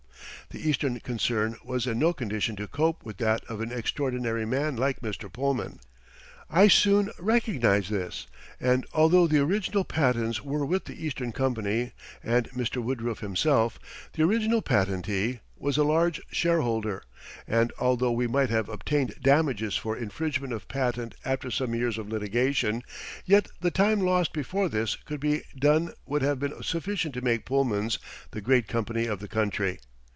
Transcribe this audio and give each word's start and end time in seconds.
The 0.49 0.67
Eastern 0.67 0.99
concern 0.99 1.55
was 1.63 1.87
in 1.87 1.97
no 1.99 2.11
condition 2.11 2.57
to 2.57 2.67
cope 2.67 3.05
with 3.05 3.19
that 3.19 3.41
of 3.45 3.61
an 3.61 3.71
extraordinary 3.71 4.45
man 4.45 4.75
like 4.75 4.99
Mr. 4.99 5.31
Pullman. 5.31 5.79
I 6.49 6.67
soon 6.67 7.09
recognized 7.17 7.89
this, 7.89 8.27
and 8.59 8.85
although 8.91 9.27
the 9.27 9.39
original 9.39 9.85
patents 9.85 10.43
were 10.43 10.65
with 10.65 10.83
the 10.85 11.05
Eastern 11.05 11.31
company 11.31 11.93
and 12.21 12.49
Mr. 12.49 12.83
Woodruff 12.83 13.19
himself, 13.21 13.79
the 14.11 14.23
original 14.23 14.61
patentee, 14.61 15.39
was 15.55 15.77
a 15.77 15.85
large 15.85 16.19
shareholder, 16.33 17.01
and 17.47 17.71
although 17.79 18.11
we 18.11 18.27
might 18.27 18.49
have 18.49 18.67
obtained 18.67 19.15
damages 19.23 19.77
for 19.77 19.95
infringement 19.95 20.51
of 20.51 20.67
patent 20.67 21.15
after 21.23 21.49
some 21.49 21.73
years 21.73 21.97
of 21.97 22.09
litigation, 22.09 22.83
yet 23.25 23.47
the 23.61 23.71
time 23.71 24.01
lost 24.01 24.33
before 24.33 24.67
this 24.67 24.97
could 24.97 25.21
be 25.21 25.43
done 25.57 25.93
would 26.05 26.21
have 26.21 26.39
been 26.39 26.61
sufficient 26.61 27.13
to 27.13 27.21
make 27.21 27.45
Pullman's 27.45 27.99
the 28.31 28.41
great 28.41 28.67
company 28.67 29.05
of 29.05 29.21
the 29.21 29.29
country. 29.29 29.79